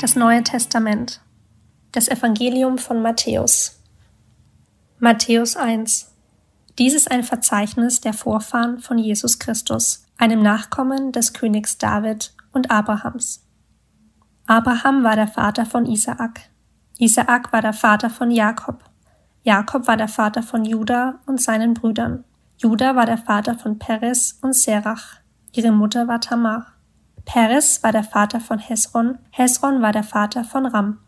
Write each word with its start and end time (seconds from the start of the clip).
Das 0.00 0.14
Neue 0.14 0.44
Testament. 0.44 1.20
Das 1.92 2.08
Evangelium 2.08 2.78
von 2.78 3.02
Matthäus. 3.02 3.82
Matthäus 5.00 5.56
1. 5.56 6.12
Dies 6.78 6.94
ist 6.94 7.10
ein 7.10 7.24
Verzeichnis 7.24 8.00
der 8.00 8.12
Vorfahren 8.12 8.78
von 8.78 8.98
Jesus 8.98 9.40
Christus, 9.40 10.06
einem 10.16 10.40
Nachkommen 10.40 11.10
des 11.10 11.32
Königs 11.32 11.78
David 11.78 12.32
und 12.52 12.70
Abrahams. 12.70 13.44
Abraham 14.46 15.02
war 15.02 15.16
der 15.16 15.26
Vater 15.28 15.66
von 15.66 15.84
Isaak. 15.84 16.40
Isaak 16.98 17.52
war 17.52 17.62
der 17.62 17.72
Vater 17.72 18.08
von 18.08 18.30
Jakob. 18.30 18.84
Jakob 19.42 19.88
war 19.88 19.96
der 19.96 20.08
Vater 20.08 20.42
von 20.42 20.64
Juda 20.64 21.20
und 21.26 21.42
seinen 21.42 21.74
Brüdern. 21.74 22.24
Juda 22.60 22.96
war 22.96 23.06
der 23.06 23.18
Vater 23.18 23.54
von 23.54 23.78
Peres 23.78 24.36
und 24.42 24.52
Serach. 24.52 25.20
Ihre 25.52 25.70
Mutter 25.70 26.08
war 26.08 26.20
Tamar. 26.20 26.66
Peres 27.24 27.84
war 27.84 27.92
der 27.92 28.02
Vater 28.02 28.40
von 28.40 28.58
Hesron. 28.58 29.18
Hesron 29.30 29.80
war 29.80 29.92
der 29.92 30.02
Vater 30.02 30.42
von 30.42 30.66
Ram. 30.66 30.98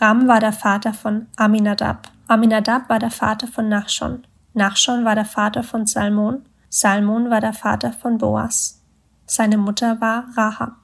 Ram 0.00 0.26
war 0.26 0.40
der 0.40 0.52
Vater 0.52 0.92
von 0.92 1.28
Aminadab. 1.36 2.10
Aminadab 2.26 2.88
war 2.88 2.98
der 2.98 3.12
Vater 3.12 3.46
von 3.46 3.68
Nachschon. 3.68 4.26
Nachschon 4.52 5.04
war 5.04 5.14
der 5.14 5.24
Vater 5.24 5.62
von 5.62 5.86
Salmon. 5.86 6.42
Salmon 6.68 7.30
war 7.30 7.40
der 7.40 7.52
Vater 7.52 7.92
von 7.92 8.18
Boas. 8.18 8.82
Seine 9.26 9.58
Mutter 9.58 10.00
war 10.00 10.24
Rahab. 10.36 10.74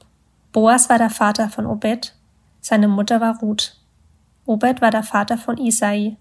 Boas 0.53 0.89
war 0.89 0.99
der 0.99 1.11
Vater 1.11 1.49
von 1.49 1.67
Obed. 1.67 2.15
Seine 2.61 2.87
Mutter 2.87 3.21
war 3.21 3.41
Ruth. 3.41 3.77
Obed 4.47 4.81
war 4.81 4.93
der 4.93 5.03
Vater 5.03 5.37
von 5.37 5.59
Isai. 5.59 6.17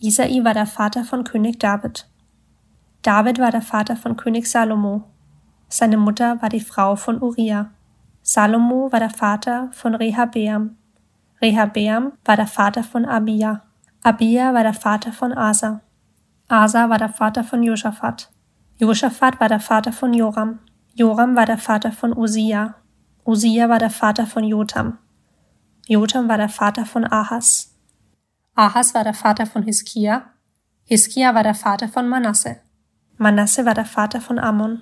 Isai 0.00 0.42
war 0.44 0.54
der 0.54 0.66
Vater 0.66 1.04
von 1.04 1.24
König 1.24 1.60
David. 1.60 2.06
David 3.08 3.38
war 3.38 3.50
der 3.50 3.62
Vater 3.62 3.96
von 3.96 4.18
König 4.18 4.46
Salomo. 4.50 5.02
Seine 5.68 5.96
Mutter 5.96 6.42
war 6.42 6.50
die 6.50 6.60
Frau 6.60 6.94
von 6.94 7.22
Uriah. 7.22 7.70
Salomo 8.20 8.92
war 8.92 9.00
der 9.00 9.08
Vater 9.08 9.70
von 9.72 9.94
Rehabeam. 9.94 10.76
Rehabeam 11.40 12.12
war 12.26 12.36
der 12.36 12.46
Vater 12.46 12.84
von 12.84 13.06
Abia. 13.06 13.62
Abia 14.02 14.52
war 14.52 14.62
der 14.62 14.74
Vater 14.74 15.14
von 15.14 15.32
Asa. 15.32 15.80
Asa 16.48 16.90
war 16.90 16.98
der 16.98 17.08
Vater 17.08 17.44
von 17.44 17.62
Josaphat. 17.62 18.30
Josaphat 18.76 19.40
war 19.40 19.48
der 19.48 19.60
Vater 19.60 19.92
von 19.92 20.12
Joram. 20.12 20.58
Joram 20.94 21.34
war 21.34 21.46
der 21.46 21.56
Vater 21.56 21.92
von 21.92 22.14
Usia. 22.14 22.74
Usia 23.24 23.70
war 23.70 23.78
der 23.78 23.88
Vater 23.88 24.26
von 24.26 24.44
Jotam. 24.44 24.98
Jotam 25.86 26.28
war 26.28 26.36
der 26.36 26.50
Vater 26.50 26.84
von 26.84 27.10
Ahas. 27.10 27.74
Ahas 28.54 28.92
war 28.92 29.04
der 29.04 29.14
Vater 29.14 29.46
von 29.46 29.62
Hiskia. 29.62 30.24
Hiskia 30.84 31.34
war 31.34 31.42
der 31.42 31.54
Vater 31.54 31.88
von 31.88 32.06
Manasse. 32.06 32.67
Manasse 33.18 33.66
war 33.66 33.74
der 33.74 33.84
Vater 33.84 34.20
von 34.20 34.38
Ammon. 34.38 34.80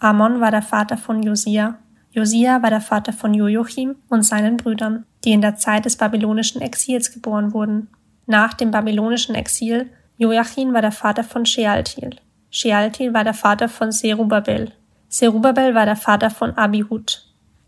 Ammon 0.00 0.40
war 0.40 0.50
der 0.50 0.62
Vater 0.62 0.96
von 0.96 1.22
Josia. 1.22 1.78
Josia 2.10 2.62
war 2.62 2.70
der 2.70 2.80
Vater 2.80 3.12
von 3.12 3.32
Joachim 3.32 3.94
und 4.08 4.24
seinen 4.24 4.56
Brüdern, 4.56 5.06
die 5.24 5.30
in 5.30 5.40
der 5.40 5.54
Zeit 5.54 5.84
des 5.84 5.96
babylonischen 5.96 6.60
Exils 6.60 7.12
geboren 7.12 7.52
wurden. 7.52 7.88
Nach 8.26 8.54
dem 8.54 8.72
babylonischen 8.72 9.36
Exil 9.36 9.88
Joachim 10.16 10.74
war 10.74 10.82
der 10.82 10.92
Vater 10.92 11.22
von 11.22 11.46
Shealtiel. 11.46 12.16
Shealtiel 12.50 13.14
war 13.14 13.22
der 13.22 13.34
Vater 13.34 13.68
von 13.68 13.92
Serubabel. 13.92 14.72
Serubabel 15.08 15.74
war 15.74 15.86
der 15.86 15.96
Vater 15.96 16.30
von 16.30 16.58
Abihud. 16.58 17.24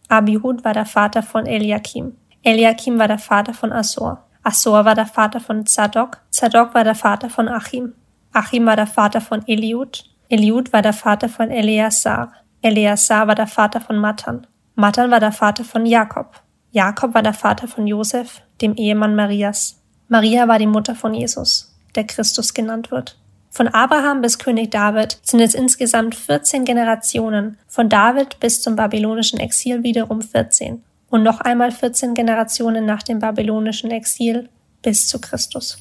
Abihud 0.09 0.65
war 0.65 0.75
der 0.75 0.85
Vater 0.85 1.23
von 1.23 1.47
Eliakim. 1.47 2.17
Eliakim 2.43 2.99
war 2.99 3.09
der 3.09 3.19
Vater 3.19 3.55
von 3.55 3.73
Asor. 3.73 4.27
Asor 4.43 4.85
war 4.85 4.97
der 4.97 5.07
Vater 5.07 5.39
von 5.39 5.65
Zadok. 5.65 6.19
Zadok 6.31 6.75
war 6.75 6.83
der 6.83 6.97
Vater 6.97 7.31
von 7.31 7.49
Achim. 7.49 7.95
Achim 8.33 8.67
war 8.67 8.77
der 8.77 8.87
Vater 8.87 9.21
von 9.21 9.47
Eliud. 9.47 10.05
Eliud 10.29 10.73
war 10.73 10.83
der 10.83 10.93
Vater 10.93 11.29
von 11.29 11.51
Eleazar. 11.51 12.33
Eleazar 12.63 13.27
war 13.27 13.35
der 13.35 13.47
Vater 13.47 13.81
von 13.81 13.99
Matan. 13.99 14.47
Matan 14.75 15.11
war 15.11 15.21
der 15.21 15.33
Vater 15.33 15.65
von 15.65 15.85
Jakob. 15.85 16.41
Jakob 16.71 17.13
war 17.15 17.23
der 17.23 17.35
Vater 17.35 17.69
von 17.69 17.87
Josef, 17.87 18.41
dem 18.63 18.75
Ehemann 18.75 19.15
Marias. 19.15 19.83
Maria 20.09 20.49
war 20.49 20.59
die 20.59 20.67
Mutter 20.67 20.95
von 20.95 21.13
Jesus, 21.13 21.77
der 21.95 22.05
Christus 22.05 22.55
genannt 22.55 22.91
wird. 22.91 23.19
Von 23.51 23.69
Abraham 23.69 24.23
bis 24.23 24.39
König 24.39 24.71
David 24.71 25.19
sind 25.23 25.41
es 25.41 25.55
insgesamt 25.55 26.15
14 26.15 26.65
Generationen, 26.65 27.59
von 27.69 27.91
David 27.91 28.41
bis 28.41 28.63
zum 28.63 28.77
babylonischen 28.77 29.39
Exil 29.41 29.83
wiederum 29.83 30.23
14 30.23 30.83
und 31.11 31.23
noch 31.23 31.41
einmal 31.41 31.71
14 31.71 32.15
Generationen 32.15 32.87
nach 32.87 33.03
dem 33.03 33.19
babylonischen 33.19 33.91
Exil 33.91 34.49
bis 34.81 35.07
zu 35.07 35.21
Christus. 35.21 35.77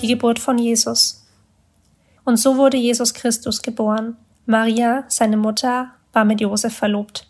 Die 0.00 0.08
Geburt 0.08 0.38
von 0.38 0.58
Jesus. 0.58 1.26
Und 2.24 2.36
so 2.36 2.56
wurde 2.56 2.76
Jesus 2.76 3.14
Christus 3.14 3.62
geboren. 3.62 4.16
Maria, 4.44 5.04
seine 5.08 5.36
Mutter, 5.36 5.92
war 6.12 6.24
mit 6.24 6.40
Josef 6.40 6.74
verlobt. 6.74 7.28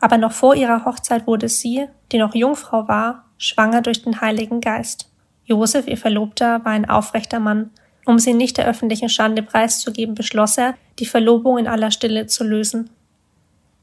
Aber 0.00 0.18
noch 0.18 0.32
vor 0.32 0.56
ihrer 0.56 0.84
Hochzeit 0.84 1.26
wurde 1.26 1.48
sie, 1.48 1.86
die 2.10 2.18
noch 2.18 2.34
Jungfrau 2.34 2.88
war, 2.88 3.26
schwanger 3.38 3.82
durch 3.82 4.02
den 4.02 4.20
Heiligen 4.20 4.60
Geist. 4.60 5.08
Josef, 5.44 5.86
ihr 5.86 5.96
Verlobter, 5.96 6.64
war 6.64 6.72
ein 6.72 6.88
aufrechter 6.88 7.38
Mann. 7.38 7.70
Um 8.06 8.18
sie 8.18 8.34
nicht 8.34 8.56
der 8.56 8.66
öffentlichen 8.66 9.08
Schande 9.08 9.42
preiszugeben, 9.42 10.14
beschloss 10.14 10.58
er, 10.58 10.74
die 10.98 11.06
Verlobung 11.06 11.58
in 11.58 11.68
aller 11.68 11.90
Stille 11.90 12.26
zu 12.26 12.44
lösen. 12.44 12.90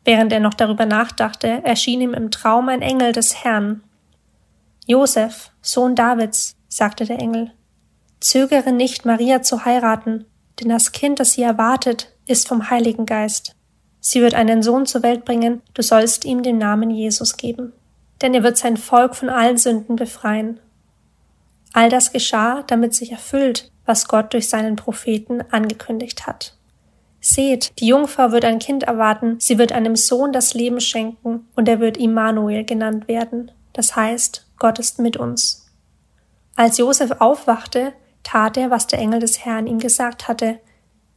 Während 0.04 0.32
er 0.34 0.40
noch 0.40 0.54
darüber 0.54 0.86
nachdachte, 0.86 1.62
erschien 1.64 2.02
ihm 2.02 2.14
im 2.14 2.32
Traum 2.32 2.70
ein 2.70 2.82
Engel 2.82 3.12
des 3.12 3.44
Herrn. 3.44 3.84
Josef, 4.86 5.52
Sohn 5.62 5.96
Davids, 5.96 6.56
sagte 6.70 7.06
der 7.06 7.20
Engel, 7.20 7.52
zögere 8.20 8.72
nicht, 8.72 9.06
Maria 9.06 9.42
zu 9.42 9.66
heiraten, 9.66 10.26
denn 10.60 10.70
das 10.70 10.92
Kind, 10.92 11.20
das 11.20 11.34
sie 11.34 11.44
erwartet, 11.44 12.12
ist 12.26 12.48
vom 12.48 12.70
Heiligen 12.70 13.06
Geist. 13.06 13.56
Sie 14.00 14.22
wird 14.22 14.34
einen 14.34 14.64
Sohn 14.64 14.86
zur 14.86 15.04
Welt 15.04 15.26
bringen, 15.26 15.62
du 15.74 15.82
sollst 15.82 16.26
ihm 16.26 16.44
den 16.44 16.58
Namen 16.58 16.90
Jesus 16.90 17.38
geben. 17.38 17.74
Denn 18.22 18.34
er 18.34 18.44
wird 18.44 18.58
sein 18.58 18.78
Volk 18.78 19.16
von 19.16 19.30
allen 19.30 19.58
Sünden 19.58 19.96
befreien. 19.96 20.60
All 21.74 21.90
das 21.90 22.12
geschah, 22.12 22.64
damit 22.64 22.96
sich 22.96 23.12
erfüllt, 23.12 23.72
was 23.86 24.08
Gott 24.08 24.34
durch 24.34 24.50
seinen 24.50 24.76
Propheten 24.76 25.42
angekündigt 25.52 26.26
hat. 26.26 26.56
Seht, 27.20 27.80
die 27.80 27.88
Jungfrau 27.88 28.32
wird 28.32 28.46
ein 28.46 28.60
Kind 28.60 28.84
erwarten, 28.84 29.38
sie 29.40 29.58
wird 29.58 29.72
einem 29.72 29.96
Sohn 29.96 30.32
das 30.32 30.54
Leben 30.54 30.80
schenken, 30.80 31.48
und 31.56 31.68
er 31.68 31.80
wird 31.80 31.98
Immanuel 31.98 32.64
genannt 32.64 33.08
werden. 33.08 33.52
Das 33.74 33.96
heißt, 33.96 34.46
Gott 34.58 34.80
ist 34.80 35.00
mit 35.00 35.18
uns. 35.18 35.68
Als 36.56 36.78
Josef 36.78 37.12
aufwachte, 37.20 37.94
tat 38.28 38.58
er, 38.58 38.70
was 38.70 38.88
der 38.88 39.00
Engel 39.00 39.22
des 39.22 39.46
Herrn 39.46 39.68
ihm 39.68 39.80
gesagt 39.80 40.28
hatte. 40.28 40.60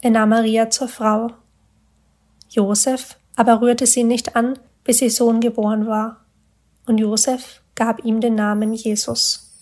Er 0.00 0.10
nahm 0.10 0.28
Maria 0.28 0.70
zur 0.70 0.86
Frau. 0.88 1.32
Josef 2.48 3.16
aber 3.36 3.60
rührte 3.60 3.86
sie 3.86 4.04
nicht 4.04 4.36
an, 4.36 4.58
bis 4.84 5.02
ihr 5.02 5.10
Sohn 5.10 5.40
geboren 5.40 5.86
war. 5.86 6.24
Und 6.86 6.98
Josef 6.98 7.62
gab 7.74 8.04
ihm 8.04 8.20
den 8.20 8.34
Namen 8.34 8.74
Jesus. 8.74 9.56